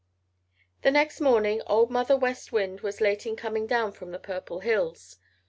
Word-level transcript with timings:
The 0.81 0.89
next 0.89 1.21
morning 1.21 1.61
Old 1.67 1.91
Mother 1.91 2.17
West 2.17 2.51
Wind 2.51 2.81
was 2.81 3.01
late 3.01 3.27
in 3.27 3.35
coming 3.35 3.67
down 3.67 3.91
from 3.91 4.09
the 4.09 4.17
Purple 4.17 4.61
Hills. 4.61 5.19